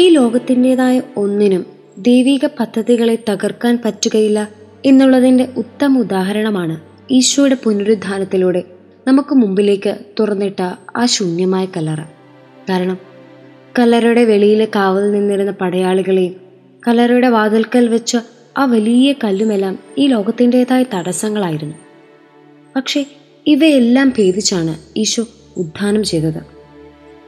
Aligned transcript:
ഈ 0.00 0.08
ലോകത്തിന്റെതായ 0.08 1.00
ഒന്നിനും 1.16 1.62
ദൈവിക 1.98 2.44
പദ്ധതികളെ 2.58 3.16
തകർക്കാൻ 3.28 3.74
പറ്റുകയില്ല 3.84 4.48
എന്നുള്ളതിന്റെ 4.84 5.48
ഉത്തമ 5.56 5.98
ഉദാഹരണമാണ് 5.98 6.76
ഈശോയുടെ 7.14 7.56
പുനരുദ്ധാനത്തിലൂടെ 7.64 8.62
നമുക്ക് 9.08 9.34
മുമ്പിലേക്ക് 9.34 9.92
തുറന്നിട്ട 10.20 10.60
ആ 10.96 11.06
ശൂന്യമായ 11.06 11.66
കല്ലറ. 11.76 12.00
കാരണം 12.68 12.98
കല്ലറയുടെ 13.78 14.24
വെളിയിലെ 14.24 14.68
കാവൽ 14.76 15.04
നിന്നിരുന്ന 15.12 15.50
പടയാളികളെയും 15.50 16.34
കല്ലറയുടെ 16.86 17.28
വാതിൽക്കൽ 17.28 17.88
വെച്ച 17.88 18.16
ആ 18.56 18.64
വലിയ 18.64 19.12
കല്ലുമെല്ലാം 19.24 19.78
ഈ 19.98 20.06
ലോകത്തിന്റെതായ 20.06 20.82
തടസ്സങ്ങളായിരുന്നു. 20.94 21.76
പക്ഷേ 22.76 23.06
ഇവയെല്ലാം 23.46 24.08
ഭേദിച്ചാണ് 24.08 24.74
ഈശോ 24.96 25.24
ഉദ്ധാനം 25.56 26.02
ചെയ്തത്. 26.02 26.61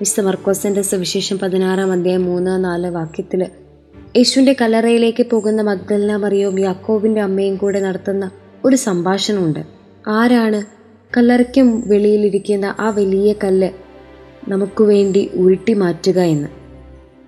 വിശുദ്ധ 0.04 0.26
മർക്കോസിന്റെ 0.26 0.82
സുവിശേഷം 0.82 1.38
പതിനാറാം 1.38 1.92
അധ്യായം 1.92 2.24
മൂന്ന് 2.24 2.64
നാല് 2.64 2.90
വാക്യത്തിൽ 2.90 3.46
യേശുവിന്റെ 4.16 4.56
കല്ലറയിലേക്ക് 4.62 5.26
പോകുന്ന 5.26 5.62
മഗ്ദലന 5.62 6.16
മറിയവും 6.16 6.60
യാക്കോബിന്റെ 6.60 7.20
അമ്മയും 7.20 7.56
കൂടെ 7.56 7.80
നടത്തുന്ന 7.80 8.30
ഒരു 8.64 8.76
സംഭാഷണമുണ്ട്. 8.76 9.59
ആരാണ് 10.09 10.64
കല്ലറയ്ക്കും 11.16 11.84
വെളിയിലിരിക്കുന്ന 11.86 12.74
ആ 12.80 12.90
വലിയ 12.90 13.34
കല്ല് 13.45 13.70
നമുക്ക് 14.48 14.82
വേണ്ടി 14.82 15.30
ഉരുട്ടി 15.34 15.74
മാറ്റുക 15.74 16.18
എന്ന്? 16.18 16.48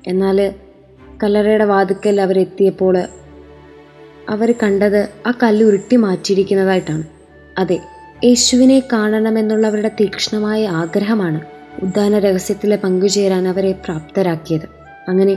എന്നാൽ 0.07 0.53
കല്ലറയുടെ 1.23 1.65
വാതുക്കൽ 1.65 2.21
അവരെത്തിയപ്പോൾ 2.21 2.99
അവർ 4.29 4.55
കണ്ടത് 4.63 5.09
ആ 5.27 5.33
കല്ല് 5.43 5.65
ഉരുട്ടി 5.65 5.97
മാറ്റിയിരിക്കുന്നതായിട്ടാണ്. 5.97 7.03
അതെ 7.59 7.81
യേശുവിനെ 8.25 8.83
കാണണമെന്നുള്ളവരുടെ 8.93 9.89
തീക്ഷ്ണമായ 9.89 10.67
ആഗ്രഹമാണ്. 10.67 11.56
ഉദ്ധാന 11.83 12.19
രഹസ്യത്തിലെ 12.19 12.77
പങ്കുചേരാൻ 12.77 13.49
അവരെ 13.49 13.73
പ്രാപ്തരാക്കിയത്. 13.73 14.69
അങ്ങനെ 15.09 15.33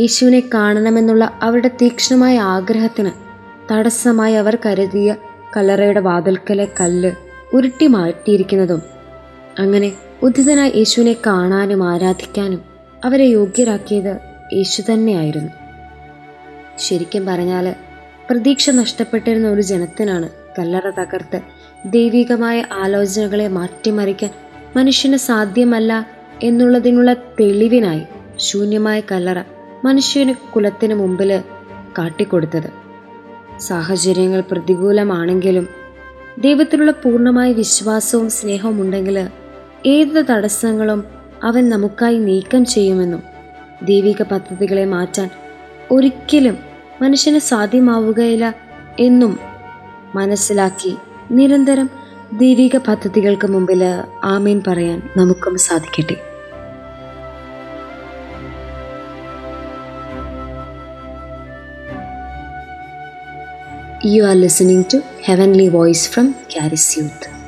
യേശുവിനെ 0.00 0.42
കാണണമെന്നുള്ള 0.54 1.38
അവരുടെ 1.42 1.68
തീക്ഷ്ണമായ 1.68 2.38
ആഗ്രഹത്തിന് 2.38 3.10
തടസ്സമായി 3.72 4.34
അവർ 4.34 4.58
കരുതിയ 4.66 5.16
കല്ലറയുടെ 5.56 6.00
വാതിൽക്കലെ 6.00 6.68
കല്ല് 6.80 7.12
ഉരുട്ടി 7.52 7.86
മാറ്റിയിരിക്കുന്നതും 7.86 8.82
അങ്ങനെ 9.58 9.92
ഉദ്ധിതനായ 10.22 10.70
യേശുവിനെ 10.76 11.16
കാണാനും 11.26 11.88
ആരാധിക്കാനും 11.88 12.62
അവരെ 13.04 13.24
യോഗ്യരാക്കിയത് 13.24 14.18
യേശു 14.52 14.82
തന്നെയായിരുന്നു. 14.92 15.50
ശരിക്കും 16.78 17.26
പറഞ്ഞാൽ 17.26 17.74
പ്രതീക്ഷ 18.30 18.70
നഷ്ടപ്പെട്ടിരുന്ന 18.70 19.48
ഒരു 19.48 19.60
ജനത്തിനാണ് 19.60 20.28
കല്ലറ 20.58 20.90
തകർത്ത് 20.90 21.40
ദൈവികമായ 21.84 22.64
ആലോചനകളെ 22.72 23.48
മാറ്റിമറിക്കാൻ 23.48 24.30
മനുഷ്യന് 24.76 25.16
സാധ്യമല്ല 25.16 26.06
എന്നുള്ളതിനുള്ള 26.42 27.12
തെളിവിനായി 27.12 28.04
ശൂന്യമായ 28.36 29.00
കല്ലറ 29.12 29.38
മനുഷ്യന് 29.84 30.34
കുലത്തിന് 30.56 30.94
മുമ്പിൽ 30.94 31.42
കാട്ടിക്കൊടുത്തത്. 31.98 32.70
സാഹചര്യങ്ങൾ 33.60 34.40
പ്രതികൂലമാണെങ്കിലും 34.40 35.68
ദൈവത്തിലുള്ള 36.38 36.90
പൂർണമായ 36.92 37.52
വിശ്വാസവും 37.52 38.30
സ്നേഹവും 38.30 38.82
ഉണ്ടെങ്കിൽ 38.82 39.28
ഏത് 39.86 40.26
തടസ്സങ്ങളും 40.30 41.04
അവൻ 41.42 41.68
നമുക്കായി 41.68 42.18
നീക്കം 42.18 42.64
ചെയ്യുമെന്നും 42.64 43.22
ദൈവിക 43.82 44.22
പദ്ധതികളെ 44.22 44.84
മാറ്റാൻ 44.84 45.28
ഒരിക്കലും 45.90 46.58
മനുഷ്യന് 47.00 47.38
സാധ്യമാവുകയില്ല 47.38 48.54
എന്നും 49.00 49.38
മനസ്സിലാക്കി 50.14 50.96
നിരന്തരം 51.30 51.88
ദൈവിക 52.32 52.76
പദ്ധതികൾക്ക് 52.76 53.46
മുമ്പിൽ 53.46 53.84
ആമീൻ 54.24 54.62
പറയാൻ 54.66 55.02
നമുക്കും 55.16 55.58
സാധിക്കട്ടെ. 55.58 56.16
You 64.06 64.22
are 64.22 64.36
listening 64.36 64.84
to 64.92 65.02
heavenly 65.24 65.68
voice 65.68 66.10
from 66.10 66.34
Charis 66.56 66.98
youth 66.98 67.39